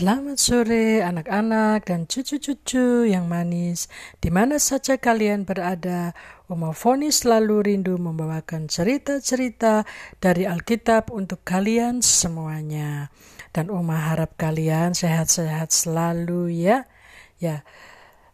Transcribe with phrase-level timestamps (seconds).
[0.00, 3.84] Selamat sore anak-anak dan cucu-cucu yang manis.
[4.16, 6.16] Di mana saja kalian berada,
[6.48, 9.84] Oma Foni selalu rindu membawakan cerita-cerita
[10.16, 13.12] dari Alkitab untuk kalian semuanya.
[13.52, 16.88] Dan Oma harap kalian sehat-sehat selalu ya.
[17.36, 17.60] Ya,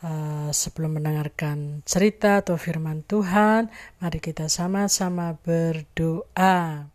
[0.00, 3.68] uh, sebelum mendengarkan cerita atau firman Tuhan,
[4.00, 6.88] mari kita sama-sama berdoa.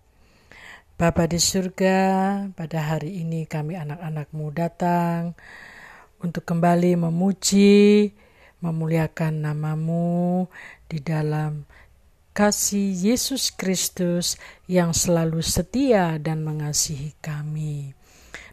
[0.96, 2.00] Bapa di surga,
[2.56, 5.36] pada hari ini kami anak-anakmu datang
[6.24, 8.16] untuk kembali memuji,
[8.64, 10.48] memuliakan namamu
[10.88, 11.68] di dalam
[12.32, 14.40] kasih Yesus Kristus
[14.72, 17.92] yang selalu setia dan mengasihi kami.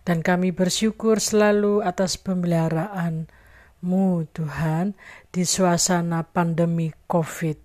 [0.02, 4.98] Dan kami bersyukur selalu atas pemeliharaanmu Tuhan
[5.30, 7.58] di suasana pandemi COVID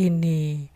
[0.00, 0.72] ini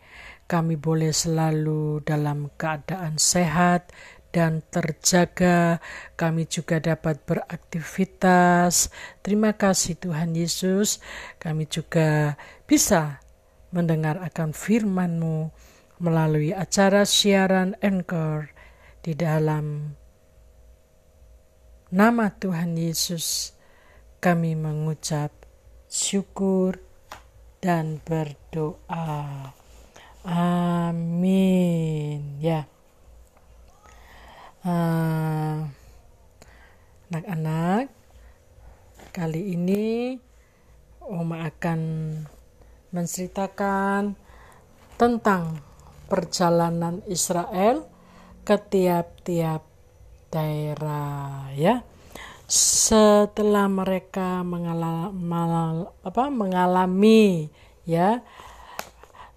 [0.51, 3.87] kami boleh selalu dalam keadaan sehat
[4.35, 5.79] dan terjaga.
[6.19, 8.91] Kami juga dapat beraktivitas.
[9.23, 10.99] Terima kasih Tuhan Yesus.
[11.39, 12.35] Kami juga
[12.67, 13.23] bisa
[13.71, 15.55] mendengar akan firman-Mu
[16.03, 18.51] melalui acara siaran Anchor
[18.99, 19.95] di dalam
[21.95, 23.55] nama Tuhan Yesus.
[24.19, 25.31] Kami mengucap
[25.87, 26.75] syukur
[27.63, 29.60] dan berdoa.
[30.21, 31.81] Amin.
[32.37, 32.69] Ya.
[34.61, 35.65] ah,
[37.09, 37.89] anak-anak,
[39.09, 40.13] kali ini
[41.01, 41.81] Oma akan
[42.93, 44.13] menceritakan
[45.01, 45.57] tentang
[46.05, 47.89] perjalanan Israel
[48.45, 49.65] ke tiap-tiap
[50.29, 51.81] daerah ya.
[52.45, 55.17] Setelah mereka mengalami,
[56.13, 57.49] mengalami
[57.89, 58.21] ya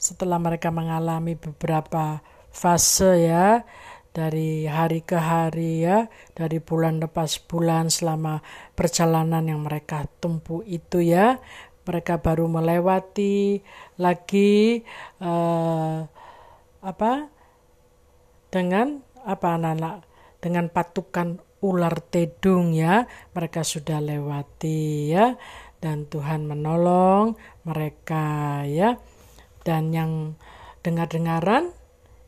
[0.04, 2.20] setelah mereka mengalami beberapa
[2.52, 3.64] fase ya
[4.12, 8.44] dari hari ke hari ya dari bulan lepas bulan selama
[8.76, 11.40] perjalanan yang mereka tempuh itu ya
[11.88, 13.64] mereka baru melewati
[13.96, 14.84] lagi
[15.24, 16.04] uh,
[16.84, 17.12] apa
[18.52, 20.04] dengan apa anak-anak
[20.44, 25.32] dengan patukan ular tedung ya mereka sudah lewati ya
[25.80, 29.00] dan Tuhan menolong mereka ya
[29.64, 30.36] dan yang
[30.84, 31.72] dengar-dengaran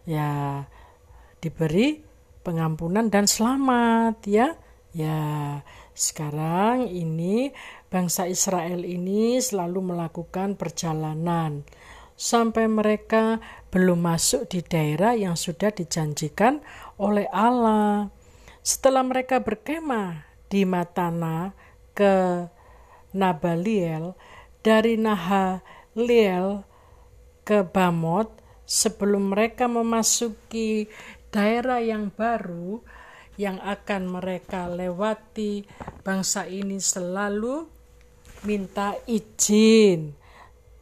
[0.09, 0.65] ya
[1.45, 2.01] diberi
[2.43, 4.57] pengampunan dan selamat ya.
[4.97, 5.61] Ya,
[5.93, 7.53] sekarang ini
[7.93, 11.69] bangsa Israel ini selalu melakukan perjalanan
[12.17, 16.65] sampai mereka belum masuk di daerah yang sudah dijanjikan
[16.97, 18.09] oleh Allah.
[18.65, 21.53] Setelah mereka berkemah di Matana
[21.93, 22.49] ke
[23.13, 24.17] Nabaliel,
[24.65, 26.65] dari Nahaliel
[27.47, 28.27] ke Bamot
[28.67, 30.91] sebelum mereka memasuki
[31.31, 32.83] daerah yang baru
[33.39, 35.62] yang akan mereka lewati.
[36.03, 37.71] Bangsa ini selalu
[38.43, 40.19] minta izin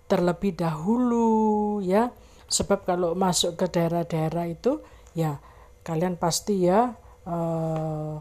[0.09, 2.09] terlebih dahulu ya.
[2.49, 4.81] Sebab kalau masuk ke daerah-daerah itu
[5.13, 5.37] ya
[5.85, 6.97] kalian pasti ya
[7.29, 8.15] uh,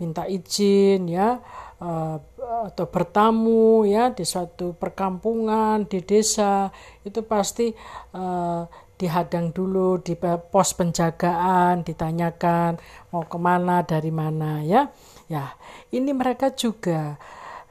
[0.00, 1.38] minta izin ya
[1.80, 2.16] uh,
[2.50, 6.74] atau bertamu ya di suatu perkampungan di desa
[7.06, 7.70] itu pasti
[8.18, 8.66] uh,
[8.98, 12.76] dihadang dulu di pos penjagaan ditanyakan
[13.14, 14.90] mau ke mana dari mana ya.
[15.30, 15.54] Ya
[15.94, 17.14] ini mereka juga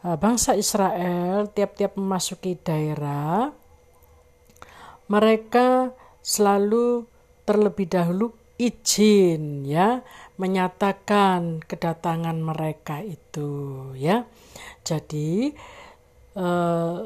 [0.07, 3.51] uh, bangsa Israel tiap-tiap memasuki daerah
[5.11, 5.91] mereka
[6.23, 7.03] selalu
[7.43, 10.05] terlebih dahulu izin ya
[10.39, 14.23] menyatakan kedatangan mereka itu ya
[14.87, 15.51] jadi
[16.39, 16.97] eh,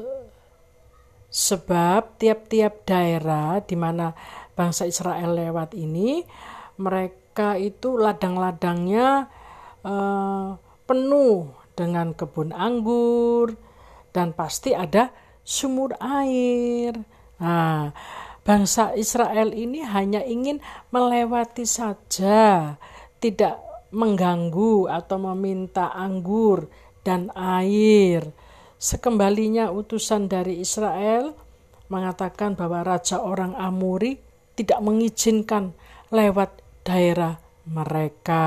[1.34, 4.14] sebab tiap-tiap daerah di mana
[4.54, 6.22] bangsa Israel lewat ini
[6.78, 9.26] mereka itu ladang-ladangnya
[9.82, 10.48] eh,
[10.86, 13.58] penuh dengan kebun anggur
[14.14, 15.10] dan pasti ada
[15.42, 16.94] sumur air.
[17.42, 17.90] Nah,
[18.46, 20.62] bangsa Israel ini hanya ingin
[20.94, 22.78] melewati saja,
[23.24, 23.56] tidak
[23.88, 26.68] mengganggu atau meminta anggur
[27.00, 28.36] dan air.
[28.76, 31.32] Sekembalinya utusan dari Israel
[31.88, 34.20] mengatakan bahwa raja orang Amuri
[34.52, 35.72] tidak mengizinkan
[36.12, 38.44] lewat daerah mereka.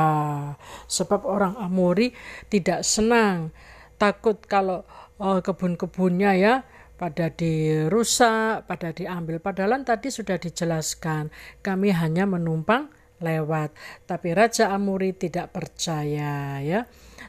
[0.85, 2.13] Sebab orang Amuri
[2.53, 3.49] tidak senang,
[3.97, 4.85] takut kalau
[5.17, 6.53] oh, kebun-kebunnya ya
[7.01, 9.41] pada dirusak, pada diambil.
[9.41, 11.33] Padahal tadi sudah dijelaskan,
[11.65, 13.73] kami hanya menumpang lewat.
[14.05, 16.85] Tapi Raja Amuri tidak percaya ya.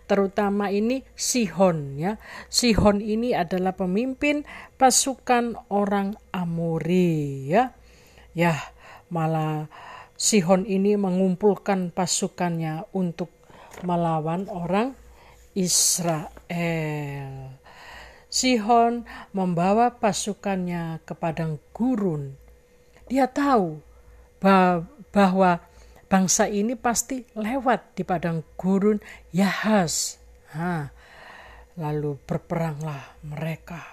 [0.09, 2.17] Terutama ini Sihon ya.
[2.49, 4.49] Sihon ini adalah pemimpin
[4.81, 7.77] pasukan orang Amuri ya.
[8.33, 8.57] Ya,
[9.13, 9.69] malah
[10.19, 13.31] Sihon ini mengumpulkan pasukannya untuk
[13.87, 14.97] melawan orang
[15.55, 16.27] Israel.
[18.29, 22.37] Sihon membawa pasukannya ke padang gurun.
[23.09, 23.81] Dia tahu
[24.43, 25.65] bahwa
[26.09, 28.99] bangsa ini pasti lewat di padang gurun
[29.31, 30.17] Yahas.
[30.57, 30.89] Nah,
[31.77, 33.85] lalu berperanglah mereka.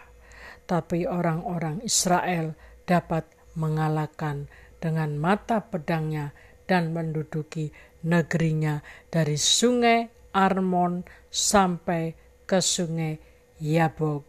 [0.65, 2.57] Tapi orang-orang Israel
[2.89, 4.49] dapat mengalahkan
[4.81, 6.33] dengan mata pedangnya
[6.65, 7.69] dan menduduki
[8.01, 8.81] negerinya
[9.13, 12.17] dari sungai Armon sampai
[12.49, 13.21] ke sungai
[13.61, 14.25] Yabok.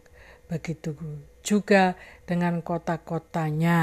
[0.47, 0.95] Begitu
[1.43, 3.79] juga dengan kota-kotanya.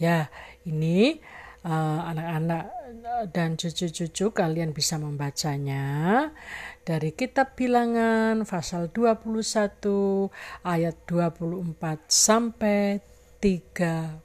[0.00, 0.32] Ya,
[0.64, 1.20] ini
[1.64, 2.79] uh, anak-anak uh,
[3.28, 6.28] dan cucu-cucu kalian bisa membacanya
[6.80, 10.32] dari kitab bilangan pasal 21
[10.64, 13.04] ayat 24 sampai
[13.42, 14.20] 30.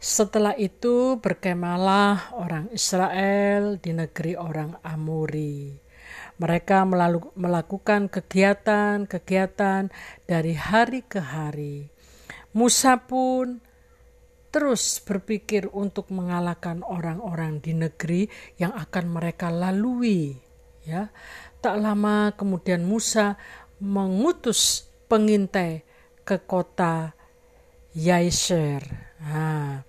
[0.00, 5.76] Setelah itu berkemalah orang Israel di negeri orang Amori.
[6.40, 6.88] Mereka
[7.36, 9.92] melakukan kegiatan-kegiatan
[10.24, 11.92] dari hari ke hari.
[12.56, 13.60] Musa pun
[14.50, 18.26] terus berpikir untuk mengalahkan orang-orang di negeri
[18.58, 20.34] yang akan mereka lalui.
[20.82, 21.14] Ya,
[21.62, 23.38] tak lama kemudian Musa
[23.78, 25.86] mengutus pengintai
[26.26, 27.14] ke kota
[27.94, 28.82] Yaiser.
[29.22, 29.82] Nah,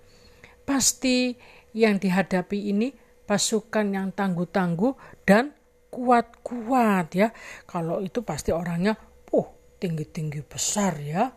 [0.66, 1.34] pasti
[1.72, 2.92] yang dihadapi ini
[3.24, 5.56] pasukan yang tangguh-tangguh dan
[5.88, 7.28] kuat-kuat ya.
[7.64, 8.96] Kalau itu pasti orangnya,
[9.32, 11.32] oh tinggi-tinggi besar ya,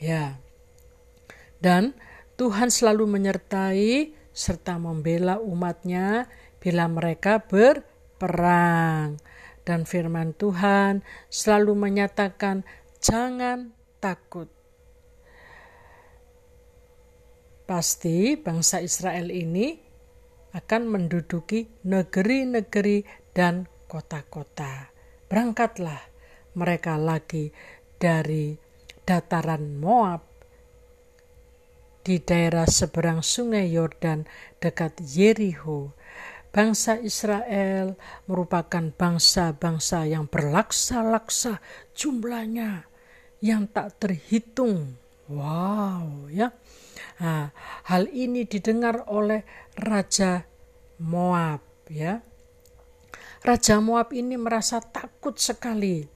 [0.00, 0.36] ya.
[1.58, 1.96] Dan
[2.38, 6.30] Tuhan selalu menyertai serta membela umatnya
[6.62, 9.18] bila mereka berperang.
[9.66, 12.62] Dan firman Tuhan selalu menyatakan
[13.02, 14.46] jangan takut.
[17.66, 19.76] Pasti bangsa Israel ini
[20.54, 23.04] akan menduduki negeri-negeri
[23.34, 24.88] dan kota-kota.
[25.26, 26.00] Berangkatlah
[26.56, 27.52] mereka lagi
[27.98, 28.56] dari
[29.04, 30.37] dataran Moab
[32.08, 34.24] di daerah seberang sungai Yordan
[34.64, 35.92] dekat Yeriho.
[36.48, 41.60] Bangsa Israel merupakan bangsa-bangsa yang berlaksa-laksa
[41.92, 42.88] jumlahnya
[43.44, 44.96] yang tak terhitung.
[45.28, 46.56] Wow, ya.
[47.20, 47.52] Nah,
[47.84, 49.44] hal ini didengar oleh
[49.76, 50.48] Raja
[51.04, 51.60] Moab,
[51.92, 52.24] ya.
[53.44, 56.08] Raja Moab ini merasa takut sekali.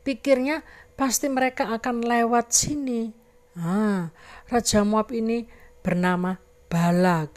[0.00, 0.64] Pikirnya
[0.96, 3.19] pasti mereka akan lewat sini.
[3.60, 4.08] Ah,
[4.48, 5.44] Raja Moab ini
[5.84, 6.40] bernama
[6.72, 7.36] Balak.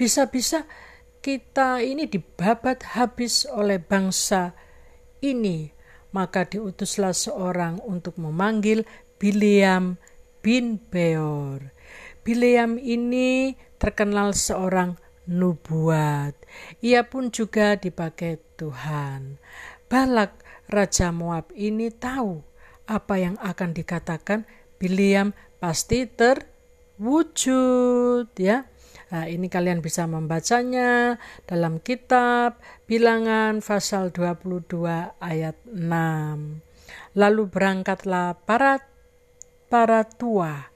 [0.00, 0.64] Bisa-bisa
[1.20, 4.56] kita ini dibabat habis oleh bangsa
[5.20, 5.68] ini.
[6.16, 8.88] Maka diutuslah seorang untuk memanggil
[9.20, 10.00] Biliam
[10.40, 11.76] bin Beor.
[12.24, 14.96] Biliam ini terkenal seorang
[15.28, 16.40] nubuat.
[16.80, 19.36] Ia pun juga dipakai Tuhan.
[19.92, 20.40] Balak
[20.72, 22.40] Raja Moab ini tahu
[22.88, 24.48] apa yang akan dikatakan
[24.80, 27.52] Biliam pasti terwujud
[28.40, 28.64] ya.
[29.10, 32.56] Nah, ini kalian bisa membacanya dalam kitab
[32.88, 36.64] Bilangan pasal 22 ayat 6.
[37.18, 38.80] Lalu berangkatlah para
[39.70, 40.70] para tua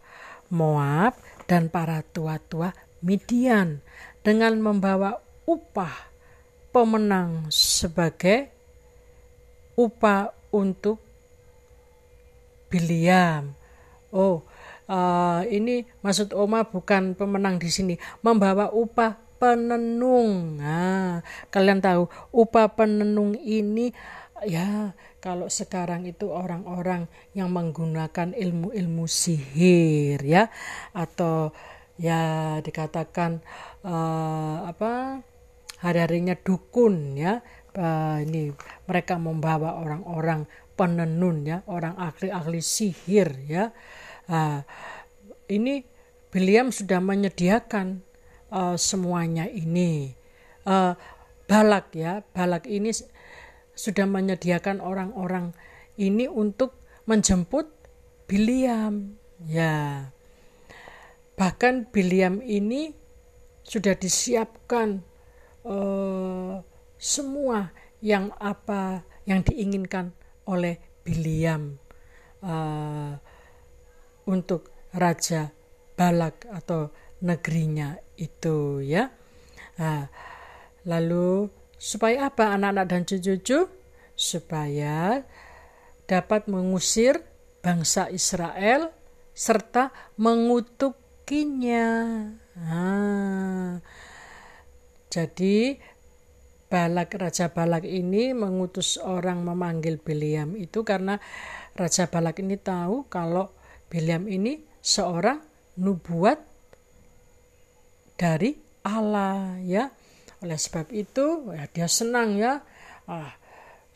[0.53, 1.17] Moab
[1.51, 3.81] dan para tua-tua Midian
[4.23, 6.13] dengan membawa upah
[6.75, 8.51] pemenang sebagai
[9.79, 10.99] upah untuk
[12.71, 13.55] Biliam
[14.15, 14.47] Oh,
[14.89, 20.61] uh, ini maksud Oma bukan pemenang di sini, membawa upah penenung.
[20.61, 21.21] Nah,
[21.53, 23.93] kalian tahu upah penenung ini
[24.45, 24.93] ya
[25.25, 30.53] kalau sekarang itu orang-orang yang menggunakan ilmu-ilmu sihir ya
[30.93, 31.49] atau
[31.97, 33.41] ya dikatakan
[33.87, 35.25] uh, apa
[35.81, 37.41] hari-harinya dukun ya
[37.79, 38.53] uh, ini
[38.85, 43.71] mereka membawa orang-orang penenun ya orang ahli-ahli sihir ya
[44.29, 44.65] Nah,
[45.51, 45.85] ini
[46.33, 48.03] William sudah menyediakan
[48.51, 50.17] uh, semuanya ini.
[50.65, 50.97] Uh,
[51.45, 52.91] balak ya, balak ini
[53.77, 55.53] sudah menyediakan orang-orang
[56.01, 57.69] ini untuk menjemput
[58.25, 59.21] Biliam.
[59.45, 60.09] Ya,
[61.37, 62.97] bahkan Biliam ini
[63.61, 65.05] sudah disiapkan
[65.69, 66.65] uh,
[66.97, 70.17] semua yang apa yang diinginkan
[70.49, 71.77] oleh Biliam.
[72.41, 73.14] Uh,
[74.29, 75.53] untuk raja
[75.95, 76.91] Balak atau
[77.23, 79.15] negerinya itu ya.
[79.79, 80.11] Nah,
[80.83, 81.47] lalu
[81.79, 83.71] supaya apa anak-anak dan cucu-cucu?
[84.15, 85.23] Supaya
[86.11, 87.23] dapat mengusir
[87.63, 88.91] bangsa Israel
[89.35, 91.91] serta mengutukinya.
[92.59, 93.79] Nah,
[95.15, 95.79] jadi
[96.75, 101.23] Balak Raja Balak ini mengutus orang memanggil Biliam itu karena
[101.79, 103.54] Raja Balak ini tahu kalau
[103.89, 105.41] Biliam ini seorang
[105.79, 106.39] nubuat
[108.19, 109.91] dari Allah ya.
[110.45, 112.61] Oleh sebab itu ya, dia senang ya
[113.09, 113.33] ah,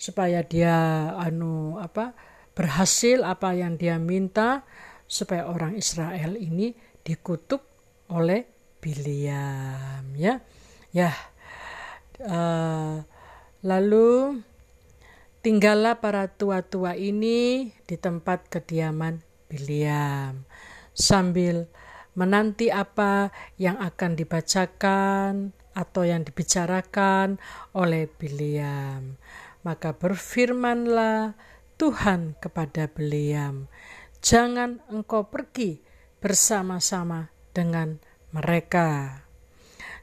[0.00, 0.74] supaya dia
[1.18, 2.16] anu apa
[2.56, 4.64] berhasil apa yang dia minta
[5.04, 6.72] supaya orang Israel ini
[7.04, 7.62] dikutuk
[8.10, 10.40] oleh Biliam ya.
[10.94, 11.12] Ya.
[12.18, 13.06] Uh,
[13.62, 14.42] lalu
[15.42, 20.44] tinggallah para tua-tua ini di tempat kediaman Biliam
[20.92, 21.66] sambil
[22.18, 27.38] menanti apa yang akan dibacakan atau yang dibicarakan
[27.70, 29.14] oleh Biliam.
[29.62, 31.38] Maka berfirmanlah
[31.78, 33.70] Tuhan kepada Biliam,
[34.18, 35.78] "Jangan engkau pergi
[36.18, 38.02] bersama-sama dengan
[38.34, 39.22] mereka.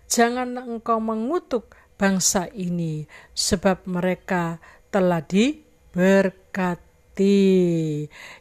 [0.07, 3.03] Jangan engkau mengutuk bangsa ini,
[3.35, 6.84] sebab mereka telah diberkati."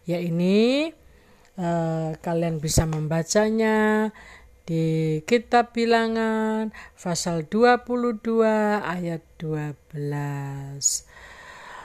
[0.07, 0.91] Ya ini
[1.55, 4.11] Uh, kalian bisa membacanya
[4.67, 8.43] di kitab bilangan pasal 22
[8.83, 10.03] ayat 12.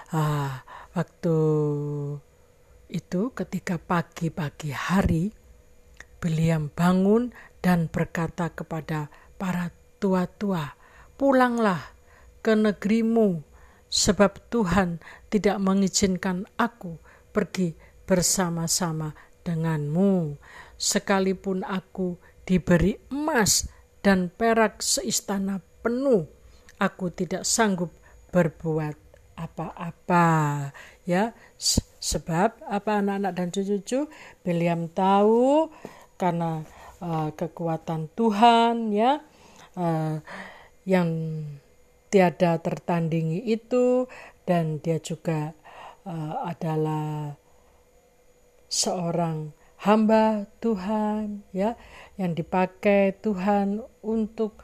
[0.10, 0.66] Ah,
[0.98, 1.38] waktu
[2.90, 5.38] itu ketika pagi-pagi hari
[6.20, 7.32] Beliam bangun
[7.64, 9.08] dan berkata kepada
[9.40, 9.72] para
[10.04, 10.76] tua-tua,
[11.16, 11.96] "Pulanglah
[12.44, 13.40] ke negerimu,
[13.90, 15.02] sebab Tuhan
[15.34, 17.02] tidak mengizinkan aku
[17.34, 17.74] pergi
[18.06, 19.14] bersama-sama
[19.46, 20.38] denganmu,
[20.78, 23.70] sekalipun aku diberi emas
[24.02, 26.26] dan perak seistana penuh,
[26.82, 27.94] aku tidak sanggup
[28.30, 28.96] berbuat
[29.38, 30.70] apa-apa
[31.04, 31.34] ya.
[32.00, 34.08] Sebab apa anak-anak dan cucu-cucu?
[34.48, 35.68] William tahu
[36.16, 36.64] karena
[37.04, 39.20] uh, kekuatan Tuhan ya
[39.76, 40.24] uh,
[40.88, 41.10] yang
[42.10, 44.10] tiada tertandingi itu
[44.46, 45.54] dan dia juga
[46.06, 47.38] uh, adalah
[48.70, 49.54] seorang
[49.86, 51.78] hamba Tuhan ya
[52.20, 54.60] yang dipakai Tuhan untuk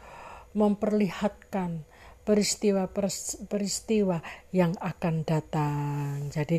[0.55, 1.85] memperlihatkan
[2.25, 4.17] peristiwa-peristiwa
[4.49, 6.33] yang akan datang.
[6.33, 6.57] Jadi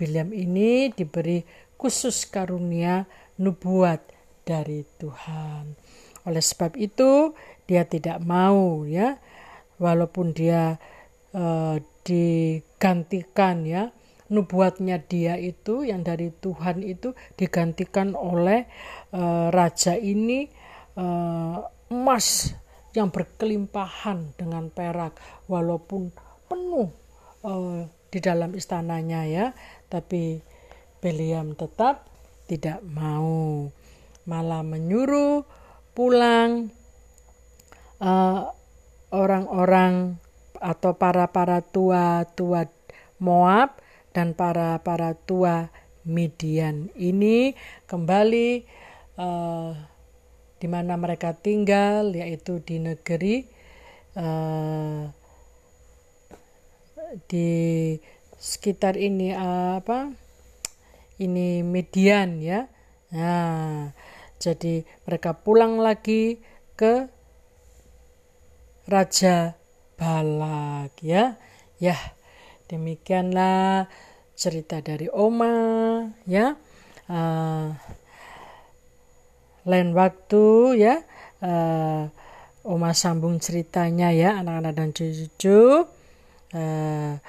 [0.00, 1.44] William ini diberi
[1.76, 3.04] khusus karunia
[3.36, 4.00] nubuat
[4.48, 5.76] dari Tuhan.
[6.24, 7.36] Oleh sebab itu
[7.68, 9.20] dia tidak mau ya
[9.78, 10.76] walaupun dia
[11.32, 13.90] uh, digantikan ya
[14.32, 18.64] nubuatnya dia itu yang dari Tuhan itu digantikan oleh
[19.12, 20.48] uh, raja ini
[20.96, 21.60] uh,
[21.92, 22.56] emas
[22.96, 25.18] yang berkelimpahan dengan perak
[25.50, 26.14] walaupun
[26.48, 26.88] penuh
[27.44, 29.46] uh, di dalam istananya ya
[29.90, 30.40] tapi
[31.04, 32.08] Beliam tetap
[32.48, 33.68] tidak mau.
[34.24, 35.44] Malah menyuruh
[35.92, 36.72] pulang
[39.14, 40.18] orang-orang
[40.58, 42.66] atau para para tua tua
[43.22, 43.78] Moab
[44.10, 45.70] dan para para tua
[46.04, 47.56] Midian ini
[47.88, 48.66] kembali
[49.16, 49.72] uh,
[50.60, 53.48] di mana mereka tinggal yaitu di negeri
[54.18, 55.08] uh,
[57.30, 57.50] di
[58.36, 60.12] sekitar ini uh, apa
[61.22, 62.66] ini Midian ya.
[63.14, 63.94] Nah
[64.42, 66.42] jadi mereka pulang lagi
[66.74, 67.13] ke
[68.84, 69.56] Raja
[69.96, 71.38] Balak ya
[71.80, 71.96] ya
[72.64, 73.92] Demikianlah
[74.34, 76.56] cerita dari Oma ya.
[77.04, 77.76] Uh,
[79.68, 80.44] lain waktu
[80.80, 81.04] ya
[81.44, 82.08] uh,
[82.64, 85.84] Oma sambung ceritanya ya anak-anak dan cucu-cucu.
[86.56, 87.20] Uh,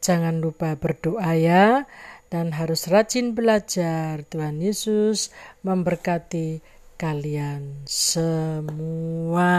[0.00, 1.84] jangan lupa berdoa ya
[2.32, 4.24] dan harus rajin belajar.
[4.24, 5.28] Tuhan Yesus
[5.60, 6.64] memberkati
[6.96, 9.52] kalian semua.